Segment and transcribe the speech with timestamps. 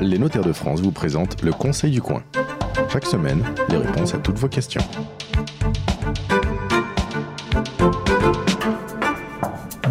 [0.00, 2.22] Les notaires de France vous présentent le Conseil du coin.
[2.92, 4.82] Chaque semaine, les réponses à toutes vos questions.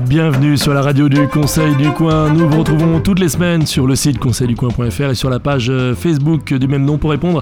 [0.05, 2.31] Bienvenue sur la radio du Conseil du Coin.
[2.31, 5.95] Nous vous retrouvons toutes les semaines sur le site conseilducoin.fr et sur la page euh,
[5.95, 7.41] Facebook du même nom pour répondre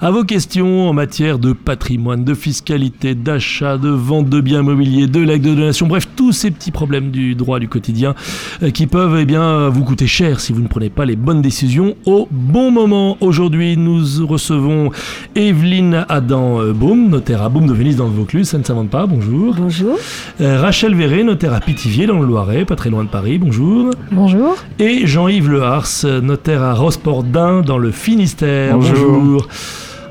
[0.00, 5.08] à vos questions en matière de patrimoine, de fiscalité, d'achat, de vente de biens immobiliers,
[5.08, 8.14] de legs de donation, bref, tous ces petits problèmes du droit du quotidien
[8.62, 11.42] euh, qui peuvent eh bien, vous coûter cher si vous ne prenez pas les bonnes
[11.42, 13.16] décisions au bon moment.
[13.20, 14.90] Aujourd'hui, nous recevons
[15.34, 19.56] Evelyne Adam-Baum, notaire à Baum de Venise dans le Vaucluse, ça ne s'invente pas, bonjour.
[19.56, 19.98] Bonjour.
[20.40, 23.90] Euh, Rachel Verret, notaire à Pithiviers dans le Loiret, pas très loin de Paris, bonjour.
[24.12, 24.54] Bonjour.
[24.78, 29.48] Et Jean-Yves Lehars, notaire à Rosport-Dain dans le Finistère, Bonjour.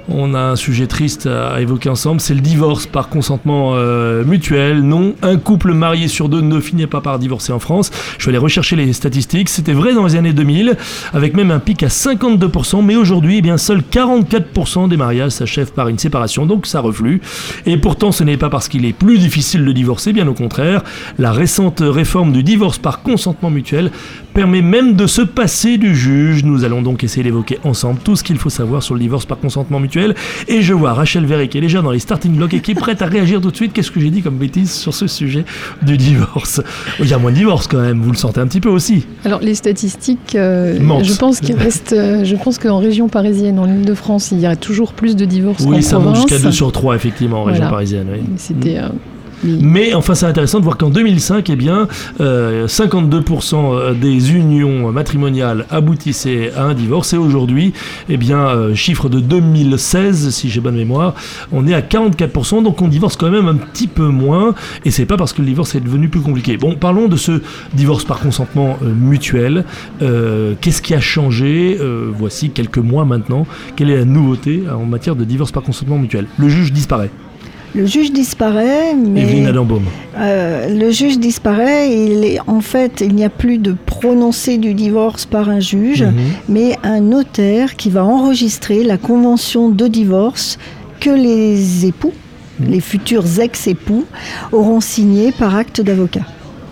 [0.09, 4.81] On a un sujet triste à évoquer ensemble, c'est le divorce par consentement euh, mutuel.
[4.81, 7.91] Non, un couple marié sur deux ne finit pas par divorcer en France.
[8.17, 9.49] Je vais aller rechercher les statistiques.
[9.49, 10.77] C'était vrai dans les années 2000,
[11.13, 15.73] avec même un pic à 52%, mais aujourd'hui, eh bien, seuls 44% des mariages s'achèvent
[15.73, 17.21] par une séparation, donc ça reflue.
[17.65, 20.83] Et pourtant, ce n'est pas parce qu'il est plus difficile de divorcer, bien au contraire.
[21.19, 23.91] La récente réforme du divorce par consentement mutuel
[24.37, 26.43] permet même de se passer du juge.
[26.43, 29.39] Nous allons donc essayer d'évoquer ensemble tout ce qu'il faut savoir sur le divorce par
[29.39, 30.13] consentement mutuel.
[30.47, 32.75] Et je vois Rachel Verret qui est déjà dans les starting blocks et qui est
[32.75, 33.73] prête à réagir tout de suite.
[33.73, 35.43] Qu'est-ce que j'ai dit comme bêtise sur ce sujet
[35.81, 36.61] du divorce?
[36.99, 39.07] Il y a moins de divorce quand même, vous le sentez un petit peu aussi
[39.25, 41.05] Alors les statistiques, euh, Mentent.
[41.05, 44.55] je pense qu'il reste, euh, je pense qu'en région parisienne, en Ile-de-France, il y a
[44.55, 46.29] toujours plus de divorces Oui, qu'en ça monte province.
[46.29, 47.71] jusqu'à 2 sur 3 effectivement en région Voilà.
[47.71, 48.07] parisienne.
[48.13, 48.19] oui.
[48.37, 48.77] C'était.
[48.77, 48.89] euh,
[49.43, 51.87] mais- enfin, c'est intéressant de voir qu'en 2005, eh bien,
[52.21, 57.13] euh, 52% des unions matrimoniales aboutissaient à un divorce.
[57.13, 57.73] Et aujourd'hui,
[58.09, 61.13] eh bien, euh, chiffre de 2016, si j'ai bonne mémoire,
[61.51, 62.61] on est à 44%.
[62.61, 64.53] Donc on divorce quand même un petit peu moins.
[64.85, 66.57] Et c'est pas parce que le divorce est devenu plus compliqué.
[66.57, 67.41] Bon, parlons de ce
[67.73, 69.65] divorce par consentement euh, mutuel.
[70.01, 73.45] Euh, Qu'est-ce qui a changé Euh, Voici quelques mois maintenant.
[73.75, 76.25] Quelle est la nouveauté euh, en matière de divorce par consentement mutuel?
[76.37, 77.09] Le juge disparaît.
[77.75, 79.83] Le juge disparaît, mais Adambaum.
[80.17, 81.91] euh, le juge disparaît.
[81.91, 86.03] Il est, en fait, il n'y a plus de prononcé du divorce par un juge,
[86.03, 86.13] Mhm.
[86.49, 90.57] mais un notaire qui va enregistrer la convention de divorce
[90.99, 92.13] que les époux,
[92.59, 92.69] Mhm.
[92.71, 94.05] les futurs ex-époux,
[94.51, 96.21] auront signée par acte d'avocat.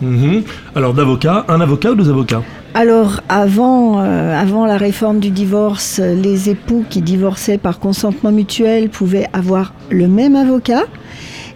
[0.01, 0.41] Mhm.
[0.75, 2.41] Alors d'avocat, un avocat ou deux avocats?
[2.77, 8.89] Alors, avant, euh, avant la réforme du divorce, les époux qui divorçaient par consentement mutuel
[8.89, 10.83] pouvaient avoir le même avocat.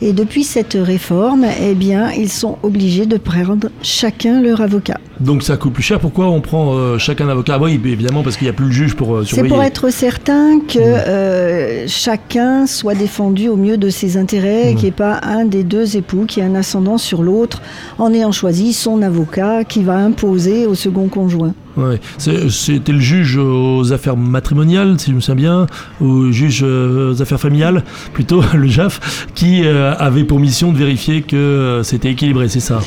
[0.01, 4.97] Et depuis cette réforme, eh bien, ils sont obligés de prendre chacun leur avocat.
[5.19, 5.99] Donc ça coûte plus cher.
[5.99, 7.59] Pourquoi on prend euh, chacun un avocat?
[7.59, 9.53] Oui, évidemment, parce qu'il n'y a plus le juge pour euh, C'est surveiller.
[9.53, 14.75] pour être certain que euh, chacun soit défendu au mieux de ses intérêts, et Mhm.
[14.75, 17.61] qu'il n'y ait pas un des deux époux qui a un ascendant sur l'autre
[17.97, 21.53] en ayant choisi son avocat qui va imposer au second conjoint.
[21.79, 22.00] Ouais.
[22.17, 25.67] C'était le juge aux affaires matrimoniales, si je me souviens bien,
[26.01, 30.72] ou le juge euh, aux affaires familiales, plutôt, le JAF, qui euh, avait pour mission
[30.72, 32.79] de vérifier que euh, c'était équilibré, c'est ça?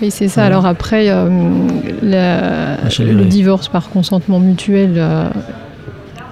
[0.00, 0.42] Oui, c'est ça.
[0.42, 0.46] Ouais.
[0.46, 1.28] Alors après, euh,
[2.02, 5.28] la- le divorce par consentement mutuel, euh,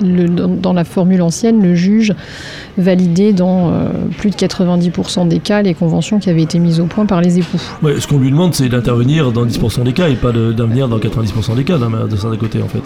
[0.02, 2.14] le- dans, dans la formule ancienne, le juge
[2.78, 6.86] validait dans euh, plus de 90% des cas les conventions qui avaient été mises au
[6.86, 7.60] point par les époux.
[7.82, 10.98] Ouais, Ce qu'on lui demande, c'est d'intervenir dans 10% des cas et pas d'intervenir dans
[10.98, 12.82] 90% des cas d'un de ça d'un côté, en fait.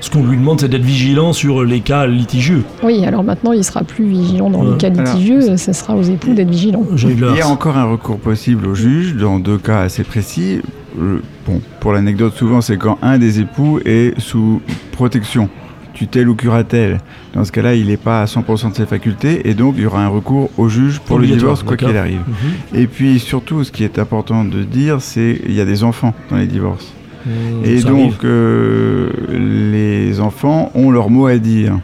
[0.00, 2.62] Ce qu'on lui demande, c'est d'être vigilant sur les cas litigieux.
[2.82, 4.72] Oui, alors maintenant, il sera plus vigilant dans Ouais.
[4.72, 6.84] les cas Alors, litigieux, ce sera aux époux d'être vigilants.
[7.02, 10.60] Il y a encore un recours possible au juge dans deux cas assez précis.
[10.96, 14.60] Bon, pour l'anecdote, souvent, c'est quand un des époux est sous
[14.92, 15.48] protection,
[15.94, 17.00] tutelle ou curatelle.
[17.32, 19.86] Dans ce cas-là, il n'est pas à 100% de ses facultés et donc il y
[19.86, 22.20] aura un recours au juge pour le divorce, quoi qu'il arrive.
[22.26, 22.80] Mhm.
[22.80, 26.14] Et puis surtout, ce qui est important de dire, c'est qu'il y a des enfants
[26.30, 26.92] dans les divorces.
[27.26, 27.30] Mmh,
[27.64, 31.78] Et donc, euh, les enfants ont leur mot à dire.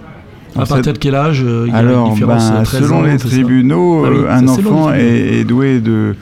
[0.56, 2.96] À partir de quel âge euh, il y a Alors, une différence ben, 13 selon
[2.98, 6.14] ans, les tribunaux, Ah oui, euh, un enfant est doué de,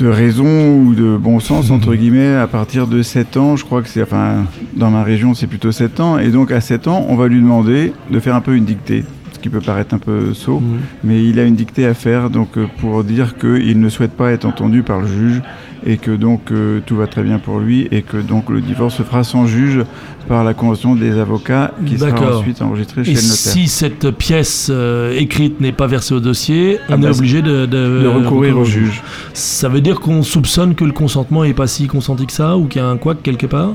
[0.00, 3.56] de raison ou de bon sens, entre guillemets, à partir de 7 ans.
[3.56, 4.44] Je crois que c'est, enfin,
[4.74, 6.18] dans ma région, c'est plutôt 7 ans.
[6.18, 9.04] Et donc, à 7 ans, on va lui demander de faire un peu une dictée.
[9.32, 10.78] Ce qui peut paraître un peu sot, Mhm.
[11.04, 14.32] mais il a une dictée à faire donc euh, pour dire qu'il ne souhaite pas
[14.32, 15.40] être entendu par le juge
[15.86, 18.96] et que donc euh, tout va très bien pour lui et que donc le divorce
[18.96, 19.84] se fera sans juge
[20.28, 23.36] par la convention des avocats qui sera ensuite enregistrée chez Et le notaire.
[23.36, 27.42] si cette pièce euh, écrite n'est pas versée au dossier, Ah on est bah, obligé
[27.42, 29.02] de, de recourir au juge.
[29.32, 32.66] Ça veut dire qu'on soupçonne que le consentement est pas si consenti que ça ou
[32.66, 33.74] qu'il y a un couac quelque part?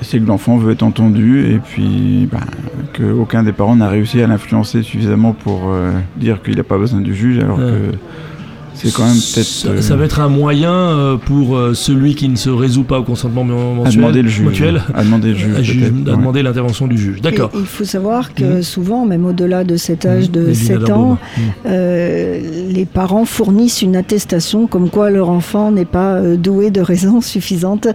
[0.00, 2.40] C'est que l'enfant veut être entendu et puis bah,
[2.92, 7.00] qu'aucun des parents n'a réussi à l'influencer suffisamment pour euh, dire qu'il n'a pas besoin
[7.00, 7.92] du juge alors que
[8.74, 9.46] c'est quand même peut-être.
[9.46, 12.84] Ça, euh, ça va être un moyen euh, pour euh, celui qui ne se résout
[12.84, 14.46] pas au consentement men- à mensuel, demander le juge.
[14.46, 15.56] mutuel, À demander le juge.
[15.56, 16.42] à, juge- à ouais.
[16.42, 17.20] l'intervention du juge.
[17.20, 17.50] D'accord.
[17.54, 18.62] Il faut savoir que Mhm.
[18.62, 21.18] souvent, même au-delà de cet âge de Les 7 Lina ans.
[21.36, 21.42] Mhm.
[21.66, 22.40] euh,
[22.70, 27.88] les parents fournissent une attestation comme quoi leur enfant n'est pas doué de raison suffisante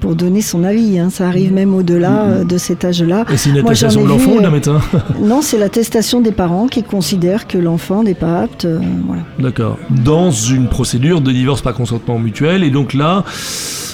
[0.00, 0.98] pour donner son avis.
[0.98, 1.08] hein.
[1.10, 3.24] Ça arrive même au-delà de cet âge-là.
[3.32, 4.80] Et c'est une Moi, j'en attestation ai de l'enfant vu, ou d'un médecin
[5.22, 8.64] Non, c'est l'attestation des parents qui considèrent que l'enfant n'est pas apte.
[8.64, 9.22] euh, voilà.
[9.38, 9.78] D'accord.
[10.04, 12.62] Dans une procédure de divorce par consentement mutuel.
[12.64, 13.24] Et donc là,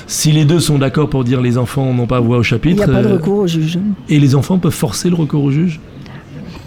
[0.07, 2.77] si les deux sont d'accord pour dire les enfants n'ont pas voix au Il chapitre,
[2.87, 3.79] n'y a pas de euh, recours au juge.
[4.09, 5.81] et les enfants peuvent forcer le recours au juge?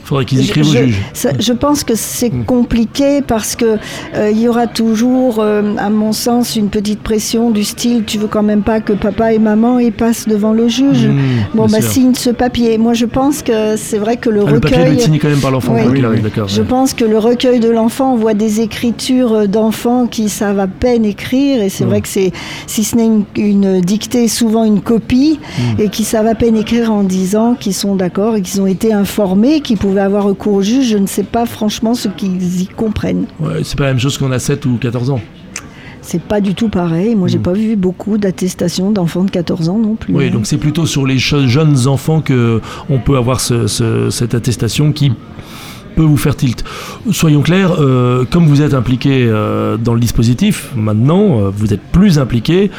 [0.04, 1.02] Faudrait qu'ils Je- écrivent au je- juge.
[1.14, 2.44] ça- je pense que c'est Mm.
[2.46, 3.78] compliqué parce que
[4.16, 8.18] euh, il y aura toujours, euh, à mon sens, une petite pression du style tu
[8.18, 11.08] veux quand même pas que papa et maman y passent devant le juge.
[11.08, 11.92] Mmh, bon, bah sûr.
[11.92, 12.78] signe ce papier.
[12.78, 14.98] Moi, je pense que c'est vrai que le Ah, le papier doit recueil.
[14.98, 15.82] être signé quand même par l'enfant, Oui.
[15.90, 16.22] Oui, oui.
[16.22, 16.48] d'accord.
[16.48, 16.68] Je ouais.
[16.68, 21.06] pense que le recueil de l'enfant, on voit des écritures d'enfants qui savent à peine
[21.06, 22.32] écrire, et c'est vrai que c'est,
[22.68, 25.40] si ce n'est une, une dictée, souvent une copie,
[25.78, 25.82] Mm.
[25.82, 28.92] et qui savent à peine écrire en disant qu'ils sont d'accord et qu'ils ont été
[28.94, 30.88] informés, qu'ils pouvaient avoir recours au juge.
[30.90, 33.26] Je ne sais pas franchement ce qu'ils y comprennent.
[33.40, 35.22] Ouais, c'est pas la même chose qu'on a 7 ou 14 ans.
[36.02, 37.16] C'est pas du tout pareil.
[37.16, 37.44] Moi, j'ai Mm.
[37.44, 40.14] pas vu beaucoup d'attestations d'enfants de 14 ans non plus.
[40.14, 42.60] Oui, donc c'est plutôt sur les jeunes enfants que
[42.90, 45.14] on peut avoir ce- ce- cette attestation qui
[45.96, 46.64] peut vous faire tilt.
[47.12, 51.84] Soyons clairs, euh, comme vous êtes impliqué euh, dans le dispositif, maintenant, euh, vous êtes
[51.92, 52.72] plus impliqué,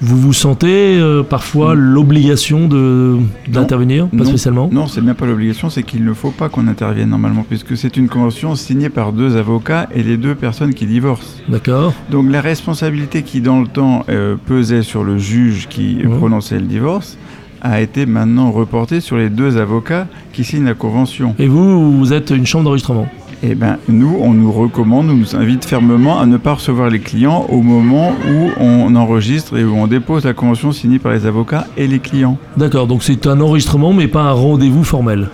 [0.00, 3.16] vous vous sentez euh, parfois l'obligation de
[3.48, 4.24] d'intervenir, pas Non.
[4.24, 7.76] spécialement Non, c'est même pas l'obligation, c'est qu'il ne faut pas qu'on intervienne normalement, puisque
[7.76, 11.36] c'est une convention signée par deux avocats et les deux personnes qui divorcent.
[11.48, 16.18] D'accord Donc la responsabilité qui dans le temps euh, pesait sur le juge qui Mhm.
[16.18, 17.16] prononçait le divorce
[17.62, 21.34] a été maintenant reportée sur les deux avocats qui signent la convention.
[21.38, 23.08] Et vous, vous êtes une chambre d'enregistrement
[23.46, 27.00] Et ben nous, on nous recommande, on nous invite fermement à ne pas recevoir les
[27.00, 31.26] clients au moment où on enregistre et où on dépose la convention signée par les
[31.26, 32.38] avocats et les clients.
[32.56, 35.28] D'accord, donc c'est un enregistrement mais pas un rendez-vous formel.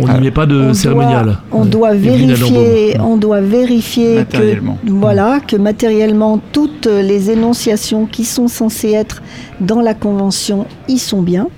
[0.00, 0.20] On n'y Ah.
[0.20, 1.24] met pas de on cérémonial.
[1.26, 1.68] Doit, on Ouais.
[1.68, 4.78] doit vérifier, on doit vérifier Matériellement.
[4.84, 9.22] que voilà que matériellement toutes les énonciations qui sont censées être
[9.60, 11.48] dans la convention y sont bien.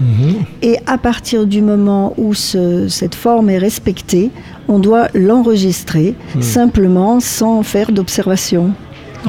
[0.00, 0.44] Mhm.
[0.62, 4.30] Et à partir du moment où ce- cette forme est respectée,
[4.68, 6.42] on doit l'enregistrer Hmm.
[6.42, 8.72] simplement sans faire d'observation.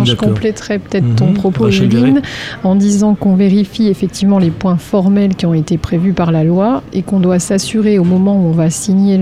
[0.03, 1.15] Je compléterai peut-être Mhm.
[1.15, 2.21] ton propos, Rachel Evelyne,
[2.63, 6.81] en disant qu'on vérifie effectivement les points formels qui ont été prévus par la loi
[6.93, 9.19] et qu'on doit s'assurer au moment où on va signer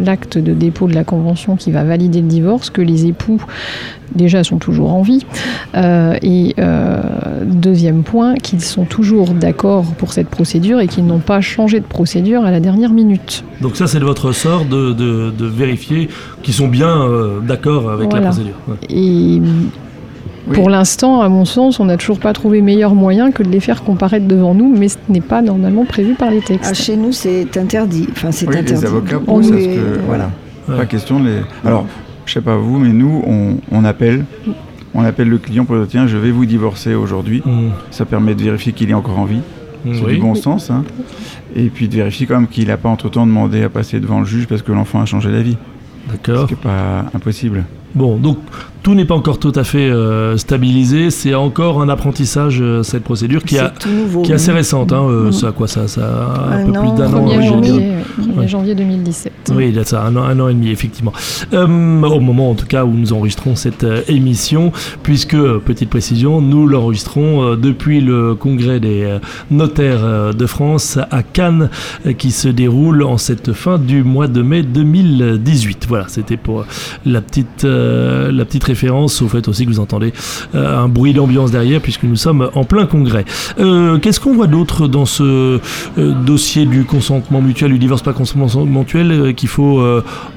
[0.00, 3.42] l'acte de dépôt de la convention qui va valider le divorce que les époux
[4.14, 5.24] déjà sont toujours en vie
[5.74, 7.02] Euh, et euh,
[7.44, 11.84] deuxième point qu'ils sont toujours d'accord pour cette procédure et qu'ils n'ont pas changé de
[11.84, 13.44] procédure à la dernière minute.
[13.60, 16.08] Donc ça c'est de votre ressort de, de- de vérifier
[16.42, 18.26] qu'ils sont bien euh, d'accord avec Voilà.
[18.26, 18.54] la procédure.
[18.66, 18.76] Ouais.
[18.88, 19.40] Et
[20.48, 20.54] Oui.
[20.54, 23.60] pour l'instant, à mon sens, on n'a toujours pas trouvé meilleur moyen que de les
[23.60, 26.74] faire comparaître devant nous, mais ce n'est pas normalement prévu par les Ah, textes.
[26.74, 28.06] chez nous, c'est interdit.
[28.12, 28.72] Enfin, c'est Oui, interdit.
[28.82, 30.30] les avocats On est- ce que voilà.
[30.68, 30.76] Ouais.
[30.76, 31.36] Pas question de les.
[31.64, 31.86] Alors,
[32.26, 34.24] je sais pas vous, mais nous, on, on appelle,
[34.94, 37.42] on appelle le client pour dire tiens, je vais vous divorcer aujourd'hui.
[37.44, 37.70] Mhm.
[37.90, 39.40] Ça permet de vérifier qu'il est encore en vie.
[39.84, 40.14] C'est Oui.
[40.16, 40.70] du bon sens.
[40.70, 40.84] hein.
[41.56, 44.26] Et puis de vérifier quand même qu'il n'a pas entre-temps demandé à passer devant le
[44.26, 45.56] juge parce que l'enfant a changé d'avis.
[46.08, 46.46] Ce D'accord.
[46.48, 47.64] qui n'est pas impossible.
[47.94, 48.38] Bon, donc
[48.82, 51.10] tout n'est pas encore tout à fait euh, stabilisé.
[51.10, 54.22] C'est encore un apprentissage euh, cette procédure qui, a, C'est tout nouveau.
[54.22, 54.92] qui est assez récente.
[54.92, 57.26] Hein, euh, ça, quoi, ça, ça a un Un peu plus d'un an.
[57.26, 57.48] 1er je dirais.
[57.48, 58.48] janvier, ouais, 1er Ouais.
[58.48, 59.32] janvier 2017.
[59.54, 61.12] Oui, il y a ça, un an, un an et demi, effectivement.
[61.52, 64.70] Euh, au moment, en tout cas, où nous enregistrons cette émission,
[65.02, 69.18] puisque, petite précision, nous l'enregistrons depuis le congrès des
[69.50, 71.68] notaires de France à Cannes,
[72.16, 75.86] qui se déroule en cette fin du mois de mai 2018.
[75.88, 76.64] Voilà, c'était pour
[77.04, 80.12] la petite, euh, la petite référence au fait aussi que vous entendez
[80.54, 83.24] euh, un bruit d'ambiance derrière, puisque nous sommes en plein congrès.
[83.58, 85.58] Euh, Qu'est-ce qu'on voit d'autre dans ce
[85.98, 89.82] euh, dossier du consentement mutuel, du divorce pas consentement mutuel, qu'il faut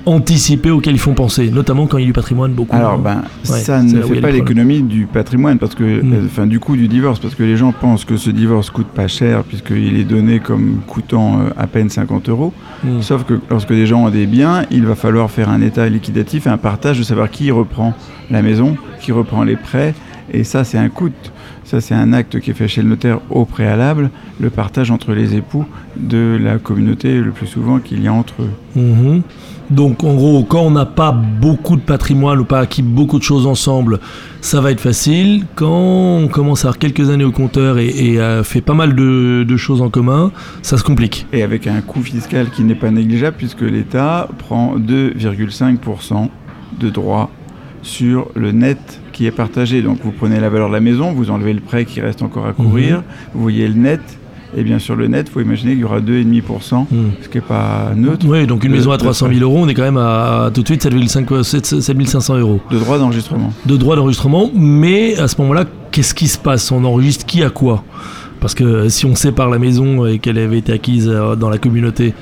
[0.05, 3.24] anticiper, auquel ils font penser, notamment quand il y a du patrimoine beaucoup Alors, ben,
[3.50, 6.13] Ouais, ça ne fait pas l'économie du patrimoine, parce que, Mm.
[6.13, 8.88] euh, enfin, du coût du divorce, parce que les gens pensent que ce divorce coûte
[8.88, 12.53] pas cher, puisqu'il est donné comme coûtant à peine 50 euros.
[12.84, 13.01] Mm.
[13.01, 16.48] Sauf que lorsque des gens ont des biens, il va falloir faire un état liquidatif
[16.48, 17.93] et un partage de savoir qui reprend
[18.29, 19.93] la maison, qui reprend les prêts,
[20.33, 21.09] et ça, c'est un coût.
[21.63, 24.09] Ça, c'est un acte qui est fait chez le notaire au préalable,
[24.39, 28.41] le partage entre les époux de la communauté, le plus souvent qu'il y a entre
[28.41, 28.51] eux.
[28.75, 29.21] Mhm.
[29.69, 33.23] Donc en gros, quand on n'a pas beaucoup de patrimoine ou pas acquis beaucoup de
[33.23, 34.00] choses ensemble,
[34.41, 35.45] ça va être facile.
[35.55, 38.93] Quand on commence à avoir quelques années au compteur et, et a fait pas mal
[38.93, 41.25] de, de choses en commun, ça se complique.
[41.31, 46.27] Et avec un coût fiscal qui n'est pas négligeable puisque l'État prend 2,5%
[46.79, 47.29] de droits
[47.83, 49.81] sur le net qui est partagé.
[49.81, 52.45] Donc vous prenez la valeur de la maison, vous enlevez le prêt qui reste encore
[52.45, 53.03] à couvrir, Mhm.
[53.33, 54.01] vous voyez le net,
[54.55, 57.11] et bien sur le net, il faut imaginer qu'il y aura 2,5%, Mhm.
[57.21, 59.67] ce qui n'est pas neutre, Oui, donc une maison à le 300 000 euros, on
[59.67, 63.51] est quand même à, tout de suite 7,5 7 7500 euros de droit d'enregistrement.
[63.65, 64.51] de droits d'enregistrement.
[64.53, 66.71] Mais à ce moment-là, qu'est-ce qui se passe?
[66.71, 67.83] On enregistre qui à quoi?
[68.39, 71.57] Parce que si on sépare la maison et qu'elle avait été acquise euh, dans la
[71.59, 72.13] communauté,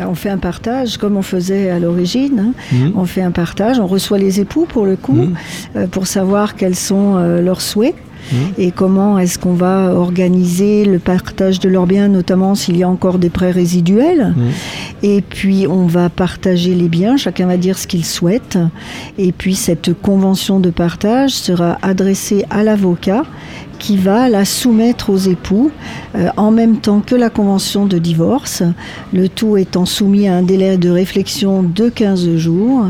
[0.00, 2.38] On fait un partage comme on faisait à l'origine.
[2.38, 2.52] hein.
[2.72, 2.92] Mhm.
[2.96, 5.34] On fait un partage, on reçoit les époux pour le coup, Mhm.
[5.76, 7.94] euh, pour savoir quels sont euh, leurs souhaits.
[8.32, 8.38] Mhm.
[8.56, 12.88] Et comment est-ce qu'on va organiser le partage de leurs biens, notamment s'il y a
[12.88, 14.32] encore des prêts résiduels.
[15.02, 18.58] Et puis on va partager les biens, chacun va dire ce qu'il souhaite.
[19.18, 23.24] Et puis cette convention de partage sera adressée à l'avocat
[23.82, 25.72] qui va la soumettre aux époux
[26.14, 28.62] euh, en même temps que la convention de divorce,
[29.12, 32.86] le tout étant soumis à un délai de réflexion de 15 jours.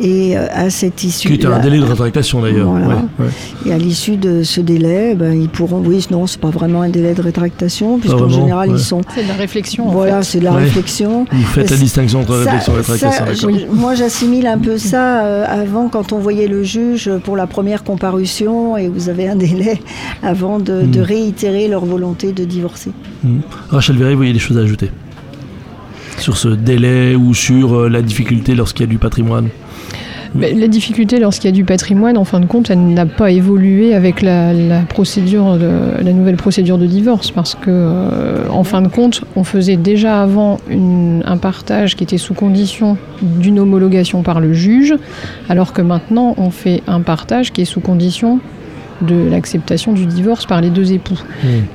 [0.00, 1.28] Et euh, à cette issue...
[1.28, 2.68] qui est un la- délai de rétractation d'ailleurs.
[2.70, 2.86] Voilà.
[2.88, 3.26] Ouais, ouais.
[3.66, 5.80] et à l'issue de ce délai, ben, ils pourront.
[5.86, 8.76] Oui, non, c'est pas vraiment un délai de rétractation, puisqu'en général, ouais.
[8.76, 9.02] ils sont.
[9.14, 9.88] C'est de la réflexion.
[9.88, 10.30] en Voilà, fait.
[10.32, 10.62] c'est de la Ouais.
[10.64, 11.26] réflexion.
[11.30, 13.48] Vous faites la distinction entre Ça- réflexion et rétractation.
[13.54, 17.46] ça, moi, j'assimile un peu ça euh, avant, quand on voyait le juge pour la
[17.46, 19.80] première comparution et vous avez un délai
[20.24, 21.02] avant de, de Mm.
[21.02, 22.90] réitérer leur volonté de divorcer.
[23.22, 23.40] Mhm.
[23.70, 24.90] Rachel Verret, vous voyez des choses à ajouter
[26.18, 29.48] sur ce délai ou sur euh, la difficulté lorsqu'il y a du patrimoine?
[30.36, 33.94] La difficulté lorsqu'il y a du patrimoine, en fin de compte, elle n'a pas évolué
[33.94, 35.70] avec la, la procédure, de,
[36.02, 40.20] la nouvelle procédure de divorce, parce que, euh, en fin de compte, on faisait déjà
[40.20, 44.94] avant une- un partage qui était sous condition d'une homologation par le juge,
[45.48, 48.40] alors que maintenant, on fait un partage qui est sous condition
[49.02, 51.18] de l'acceptation du divorce par les deux époux.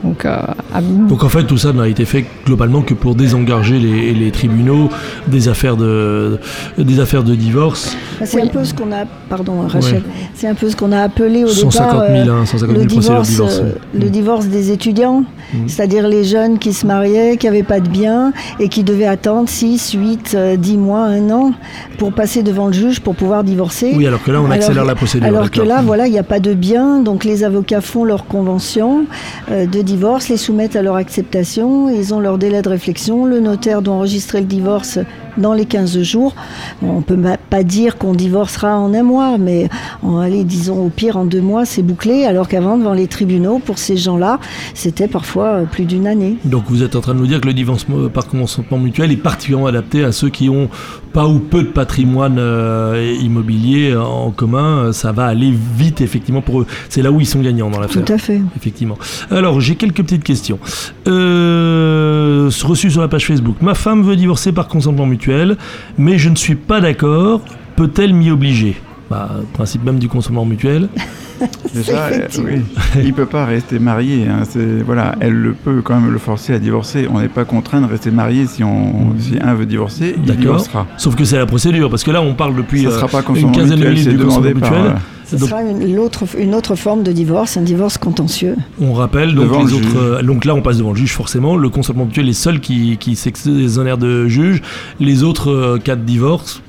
[0.04, 0.38] Donc, euh,
[0.74, 4.32] à- Donc en fait, tout ça n'a été fait globalement que pour désengager les, les
[4.32, 4.90] tribunaux
[5.28, 6.40] des affaires de,
[6.78, 7.96] des affaires de divorce.
[8.24, 8.44] C'est Oui.
[8.44, 10.02] un peu ce qu'on a, pardon Rachel, Ouais.
[10.34, 12.82] c'est un peu ce qu'on a appelé au 150 départ 000, euh, hein, 150 le
[12.82, 13.60] 000 procédures de divorce, divorce.
[13.64, 14.10] euh, le Mm.
[14.10, 15.24] divorce des étudiants,
[15.54, 15.58] Mm.
[15.68, 19.48] c'est-à-dire les jeunes qui se mariaient, qui n'avaient pas de biens et qui devaient attendre
[19.50, 21.52] 6, 8, euh, 10 mois, un an
[21.98, 23.94] pour passer devant le juge pour pouvoir divorcer.
[23.96, 25.28] Oui, alors que là, on Alors- accélère la procédure.
[25.28, 28.28] Alors que là, voilà, il n'y a pas de biens, donc les avocats font leur
[28.28, 29.08] convention
[29.50, 33.40] euh, de divorce, les soumettent à leur acceptation, ils ont leur délai de réflexion, le
[33.40, 35.00] notaire doit enregistrer le divorce
[35.40, 36.36] dans les 15 jours.
[36.82, 39.70] Bon, on peut ma- pas dire qu'on divorcera en un mois, mais
[40.04, 43.60] en, allez, disons au pire en deux mois, c'est bouclé, alors qu'avant, devant les tribunaux,
[43.60, 44.40] pour ces gens-là,
[44.74, 46.38] c'était parfois euh, plus d'une année.
[46.46, 49.18] Donc vous êtes en train de nous dire que le divorce par consentement mutuel est
[49.18, 50.70] particulièrement adapté à ceux qui ont
[51.14, 54.92] pas ou peu de patrimoine euh, immobilier en commun.
[54.94, 56.68] Ça va aller vite effectivement pour eux.
[56.90, 58.06] C'est là où ils sont gagnants dans l'affaire.
[58.06, 58.42] Tout à fait.
[58.56, 58.98] Effectivement.
[59.32, 60.60] Alors, j'ai quelques petites questions.
[61.08, 63.56] Euh, reçues sur la page Facebook.
[63.62, 65.29] Ma femme veut divorcer par consentement mutuel,
[65.98, 67.42] mais je ne suis pas d'accord.
[67.76, 68.76] Peut-elle m'y obliger?
[69.10, 70.90] Bah, Principe même du consentement mutuel.
[71.74, 72.62] Déjà, euh, oui,
[73.02, 74.28] il peut pas rester marié.
[74.28, 77.08] hein, c'est- voilà, elle le peut quand même le forcer à divorcer.
[77.12, 80.42] On n'est pas contraint de rester marié si, on, si un veut divorcer, il D'accord.
[80.42, 80.88] divorcera.
[80.98, 83.24] Sauf que c'est la procédure, parce que là, on parle depuis Ça euh, sera pas
[83.36, 84.42] une quinzaine de minutes du par.
[84.42, 84.74] mutuel.
[84.74, 84.92] euh,
[85.30, 86.00] Ce Donc- sera une,
[86.56, 88.56] autre forme de divorce, un divorce contentieux.
[88.82, 89.98] On rappelle donc Devant les le autres.
[89.98, 91.56] euh, donc là, on passe devant le juge forcément.
[91.56, 94.62] Le consentement mutuel est seul qui, qui s'exonère de juge.
[95.00, 96.62] Les autres euh, cas de divorce,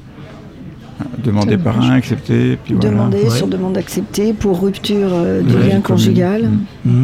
[1.25, 2.91] demandé par un, accepté, puis voilà.
[2.91, 3.31] Demander Ouais.
[3.31, 6.51] sur demande acceptée pour rupture euh, du Ouais, lien conjugal.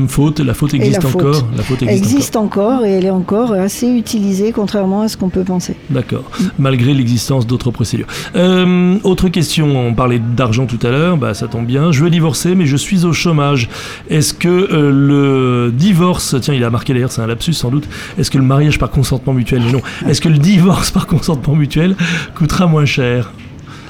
[0.09, 0.41] Faute.
[0.41, 1.15] La faute la existe faute.
[1.23, 1.47] encore.
[1.57, 5.17] La faute Elle existe, existe encore et elle est encore assez utilisée contrairement à ce
[5.17, 5.77] qu'on peut penser.
[5.91, 6.25] D'accord.
[6.59, 8.07] Malgré l'existence d'autres procédures.
[8.35, 9.77] Euh, autre question.
[9.89, 11.17] On parlait d'argent tout à l'heure.
[11.17, 11.93] Bah, ça tombe bien.
[11.93, 13.69] Je veux divorcer, mais je suis au chômage.
[14.11, 17.89] Est-ce que euh, le divorce, tiens, il a marqué d'ailleurs, c'est un lapsus sans doute.
[18.19, 19.81] Est-ce que le mariage par consentement mutuel, non.
[20.09, 21.97] Est-ce que le divorce par consentement mutuel
[22.35, 23.33] coûtera moins cher?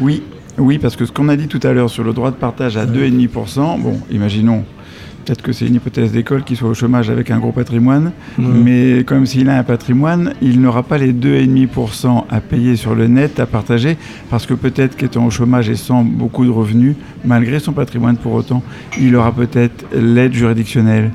[0.00, 0.22] Oui,
[0.58, 2.76] oui, parce que ce qu'on a dit tout à l'heure sur le droit de partage
[2.76, 4.64] à 2,5%, bon, imaginons,
[5.24, 9.04] peut-être que c'est une hypothèse d'école qui soit au chômage avec un gros patrimoine, mais
[9.04, 13.40] comme s'il a un patrimoine, il n'aura pas les 2,5% à payer sur le net,
[13.40, 13.96] à partager,
[14.30, 18.32] parce que peut-être qu'étant au chômage et sans beaucoup de revenus, malgré son patrimoine pour
[18.34, 18.62] autant,
[19.00, 21.10] il aura peut-être l'aide juridictionnelle.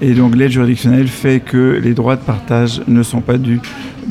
[0.00, 3.60] Et donc l'aide juridictionnelle fait que les droits de partage ne sont pas dus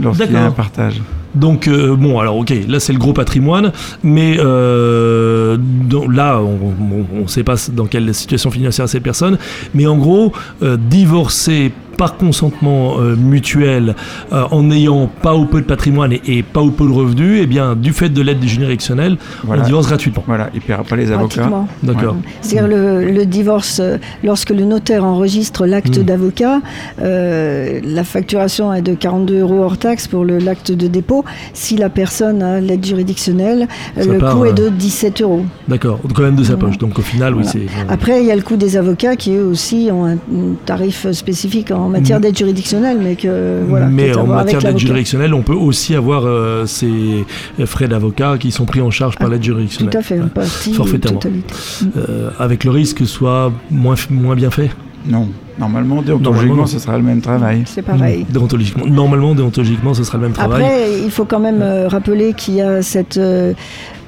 [0.01, 1.01] lorsqu'il y a un partage.
[1.35, 3.71] Donc euh, bon, alors ok, là c'est le gros patrimoine,
[4.03, 9.37] mais euh, dans- là on ne sait pas dans quelle situation financière ces personnes,
[9.73, 11.71] mais en gros, euh, divorcer
[12.01, 13.95] par consentement euh, mutuel,
[14.33, 17.43] euh, en n'ayant pas ou peu de patrimoine et, pas ou peu de revenus, et
[17.43, 19.17] eh bien, du fait de l'aide juridictionnelle,
[19.47, 20.23] on divorce gratuitement.
[20.25, 21.47] Voilà, il ne paiera pas les avocats.
[21.83, 22.15] D'accord.
[22.41, 23.79] C'est-à-dire le, divorce,
[24.23, 26.03] lorsque le notaire enregistre l'acte hmm.
[26.03, 26.61] d'avocat,
[26.97, 31.23] la facturation est de 42 euros hors taxe pour l'acte de dépôt.
[31.53, 35.45] Si la personne a l'aide juridictionnelle, le coût est de 17 euros.
[35.67, 36.79] D'accord, quand même de sa poche.
[36.79, 37.67] Donc au final, oui, c'est.
[37.89, 40.17] Après, il y a le coût des avocats qui eux aussi ont un
[40.65, 42.21] tarif spécifique en matière mm.
[42.21, 43.87] d'aide juridictionnelle, mais que voilà.
[43.87, 47.25] Mais en matière d'aide juridictionnelle, on peut aussi avoir euh, ces
[47.65, 49.91] frais d'avocat qui sont pris en charge par ah, l'aide juridictionnelle.
[49.91, 50.73] Tout à fait, en partie.
[50.73, 51.19] Forfaitement.
[51.97, 54.69] Euh, avec le risque que ce soit moins, moins bien fait
[55.07, 55.27] Non.
[55.59, 57.63] Normalement, déontologiquement, ce sera le même travail.
[57.65, 58.25] C'est pareil.
[58.27, 58.33] Mm.
[58.33, 58.85] Déontologiquement.
[58.87, 60.63] Normalement, déontologiquement, ce sera le même travail.
[60.63, 63.19] Après, il faut quand même euh, rappeler qu'il y a cette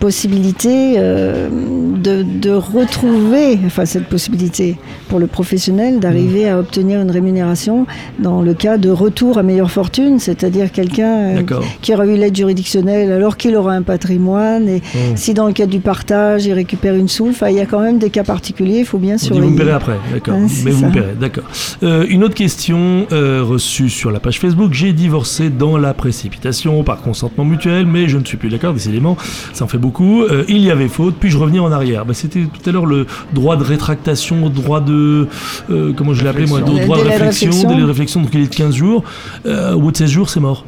[0.04, 4.76] possibilité euh, de, de, retrouver, enfin cette possibilité
[5.08, 7.88] pour le professionnel d'arriver à obtenir une rémunération
[8.20, 11.42] dans le cas de retour à meilleure fortune, c'est-à-dire quelqu'un euh,
[11.82, 15.16] qui aura eu l'aide juridictionnelle alors qu'il aura un patrimoine et mmh.
[15.16, 17.98] si dans le cas du partage il récupère une souffle, il y a quand même
[17.98, 19.48] des cas particuliers, il faut bien surveiller.
[19.48, 20.36] Vous me paierez après, d'accord.
[20.66, 21.46] Mais vous me paierez, d'accord.
[21.84, 27.02] Euh, une autre question reçue sur la page Facebook, j'ai divorcé dans la précipitation par
[27.02, 29.16] consentement mutuel, mais je ne suis plus d'accord, décidément,
[29.54, 32.06] ça en fait beaucoup euh, il y avait faute, puis je revenir en arrière.
[32.06, 35.28] Bah, C'était tout à l'heure le droit de rétractation, droit de.
[35.70, 38.50] Euh, comment je l'ai appelé moi Droit de réflexion, délai de réflexion, donc il est
[38.50, 39.04] de 15 jours.
[39.46, 40.66] Euh, au bout de 16 jours, c'est mort.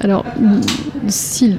[0.00, 0.24] Alors,
[1.08, 1.56] si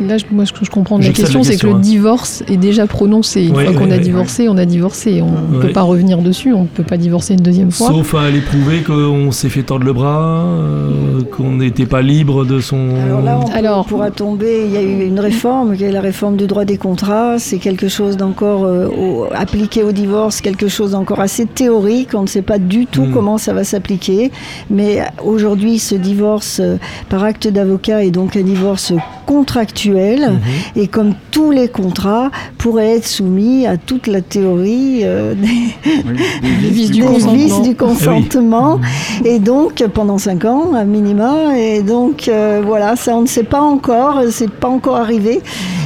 [0.00, 2.86] là, moi, ce que je comprends de la question, c'est que le divorce est déjà
[2.86, 3.44] prononcé.
[3.44, 5.22] Une fois qu'on a divorcé, on a divorcé.
[5.22, 7.88] On ne peut pas revenir dessus, on ne peut pas divorcer une deuxième fois.
[7.88, 12.44] Sauf à aller prouver qu'on s'est fait tordre le bras, euh, qu'on n'était pas libre
[12.44, 12.90] de son.
[13.04, 14.64] Alors là, on, Alors, pourra tomber.
[14.66, 17.38] Il y a eu une réforme, qui est la réforme du droit des contrats.
[17.38, 22.10] C'est quelque chose d'encore euh, appliqué au divorce, quelque chose d'encore assez théorique.
[22.14, 23.12] On ne sait pas du tout hmm.
[23.12, 24.30] comment ça va s'appliquer.
[24.68, 26.76] Mais aujourd'hui, ce divorce euh,
[27.08, 28.92] par acte d'avocat est donc un divorce
[29.26, 30.38] contractuel mhm.
[30.76, 35.88] et comme tous les contrats pourrait être soumis à toute la théorie euh, des,
[36.70, 38.80] vices du consentement.
[39.24, 43.26] Eh et donc pendant cinq ans à minima et donc euh, voilà ça on ne
[43.26, 45.40] sait pas encore c'est pas encore arrivé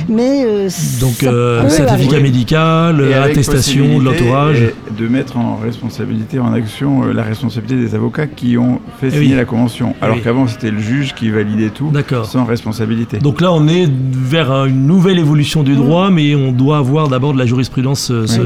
[0.09, 0.69] mais euh,
[1.01, 1.25] donc
[1.71, 4.63] certificat médical attestation de l'entourage.
[4.99, 9.37] de mettre en responsabilité en action la responsabilité des avocats qui ont fait eh signer
[9.37, 9.95] la convention.
[10.01, 11.93] Alors qu'avant c'était le juge qui validait tout
[12.25, 13.19] sans responsabilité.
[13.19, 16.15] Donc là, on est vers une nouvelle évolution du droit, mm.
[16.15, 18.41] mais on doit avoir d'abord de la jurisprudence euh, se,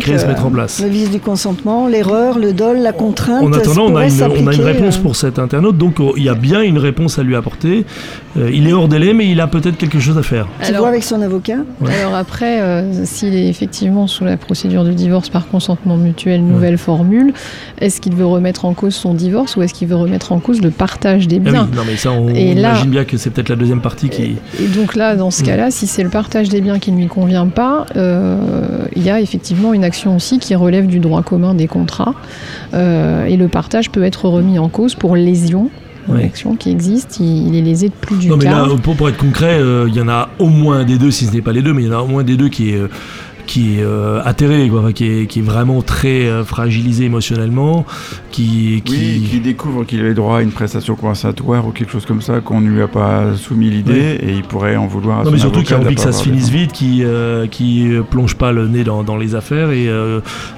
[0.00, 0.80] créer, se mettre en place.
[0.82, 3.44] Le vice du consentement, l'erreur, le dol, la contrainte.
[3.44, 4.22] En attendant, on a, une,
[4.62, 5.02] réponse euh.
[5.02, 7.84] pour cet internaute, donc oh, il y a bien une réponse à lui apporter.
[8.36, 10.46] Euh, il est hors délai, mais il a peut-être quelque chose à faire.
[10.64, 11.58] Tu vois avec son avocat
[12.02, 17.32] Alors après, s'il est effectivement sous la procédure de divorce par consentement mutuel, nouvelle formule,
[17.78, 20.60] est-ce qu'il veut remettre en cause son divorce ou est-ce qu'il veut remettre en cause
[20.60, 23.56] le partage des ah biens Non, mais ça, on, imagine bien que c'est peut-être la
[23.56, 25.46] deuxième partie qui, et donc là, dans ce mm.
[25.46, 28.38] cas-là, si c'est le partage des biens qui ne lui convient pas, euh,
[28.94, 32.14] il y a effectivement une action aussi qui relève du droit commun des contrats.
[32.74, 35.70] Euh, et le partage peut être remis en cause pour lésion
[36.08, 39.16] une action qui existe, il, est lésé de plus du Non, mais là, pour, être
[39.16, 41.62] concret, euh, il y en a au moins des deux, si ce n'est pas les
[41.62, 42.80] deux, mais il y en a au moins des deux qui est
[43.46, 47.86] qui est euh, atterré, quoi, qui, est, qui est vraiment très euh, fragilisé émotionnellement,
[48.30, 49.26] qui, qui...
[49.30, 52.60] qui découvre qu'il avait droit à une prestation compensatoire ou quelque chose comme ça, qu'on
[52.60, 55.62] ne lui a pas soumis l'idée, et il pourrait en vouloir à Non, mais surtout
[55.62, 58.84] qu'il a envie que ça se finisse vite, qui euh, qui plonge pas le nez
[58.84, 59.88] dans, dans les affaires, et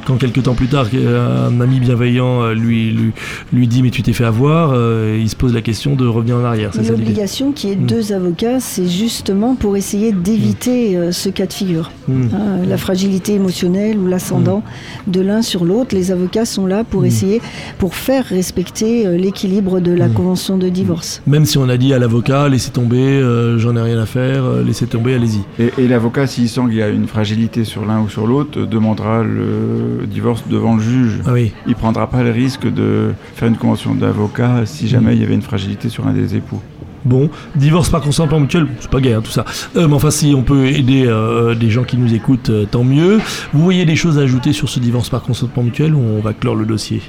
[0.07, 3.13] quand quelques temps plus tard, un ami bienveillant lui, lui,
[3.53, 6.45] lui dit Mais tu t'es fait avoir, il se pose la question de revenir en
[6.45, 6.71] arrière.
[6.89, 7.87] L'obligation qui est mm.
[7.87, 11.91] deux avocats, c'est justement pour essayer d'éviter ce cas de figure.
[12.09, 12.29] Mm.
[12.35, 14.63] Hein, fragilité émotionnelle ou l'ascendant
[15.07, 15.11] mm.
[15.11, 15.95] de l'un sur l'autre.
[15.95, 17.07] Les avocats sont là pour mm.
[17.07, 17.43] essayer,
[17.79, 20.13] pour faire respecter euh, l'équilibre de la mm.
[20.13, 21.23] convention de divorce.
[21.27, 24.45] Même si on a dit à l'avocat, laissez tomber, euh, j'en ai rien à faire,
[24.45, 25.41] euh, laissez tomber, allez-y.
[25.59, 29.23] Et, l'avocat, s'il sent qu'il y a une fragilité sur l'un ou sur l'autre, demandera
[29.23, 31.21] le divorce devant le juge.
[31.27, 31.53] Ah oui.
[31.67, 35.35] Il prendra pas le risque de faire une convention d'avocat si jamais il y avait
[35.35, 36.61] une fragilité sur un des époux.
[37.05, 39.45] Bon, divorce par consentement mutuel, c'est pas gay hein, tout ça.
[39.77, 42.85] Euh, mais enfin, si on peut aider euh, des gens qui nous écoutent, euh, tant
[42.85, 43.21] mieux.
[43.53, 46.33] Vous voyez des choses à ajouter sur ce divorce par consentement mutuel ou on va
[46.33, 47.03] clore le dossier?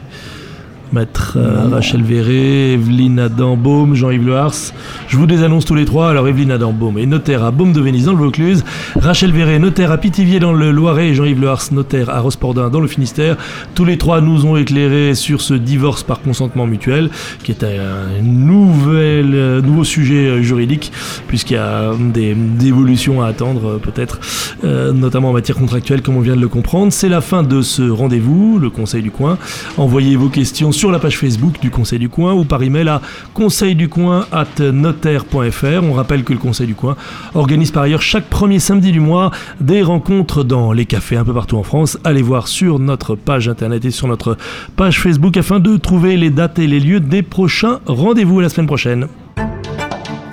[0.92, 4.74] Maître euh, Rachel Verret, Evelyne Adam-Baume, Jean-Yves Lehars.
[5.08, 6.10] Je vous désannonce tous les trois.
[6.10, 8.64] Alors Evelyne Adam-Baume est notaire à Baume de Venise dans le Vaucluse.
[8.96, 11.10] Rachel Verret, notaire à Pithiviers dans le Loiret.
[11.10, 13.38] Et Jean-Yves Lehars, notaire à Rospordin dans le Finistère.
[13.76, 17.10] Tous les trois nous ont éclairé sur ce divorce par consentement mutuel,
[17.44, 20.92] qui est un nouvel, euh, nouveau sujet euh, juridique,
[21.28, 24.20] puisqu'il y a des, évolutions à attendre peut-être,
[24.64, 26.92] notamment en matière contractuelle, comme on vient de le comprendre.
[26.92, 29.38] C'est la fin de ce rendez-vous, le Conseil du coin.
[29.78, 33.02] Envoyez vos questions sur la page Facebook du Conseil du Coin ou par email à
[33.34, 35.84] conseilducoin@notaire.fr.
[35.84, 36.96] On rappelle que le Conseil du Coin
[37.36, 41.34] organise par ailleurs chaque premier samedi du mois des rencontres dans les cafés un peu
[41.34, 41.98] partout en France.
[42.06, 44.38] Allez voir sur notre page internet et sur notre
[44.78, 48.68] page Facebook afin de trouver les dates et les lieux des prochains rendez-vous la semaine
[48.68, 49.10] prochaine.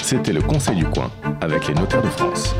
[0.01, 2.55] C'était le Conseil du Coin avec les notaires de France.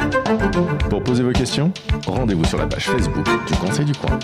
[0.91, 1.71] Pour poser vos questions,
[2.05, 4.19] rendez-vous sur la page Facebook du Conseil du Coin.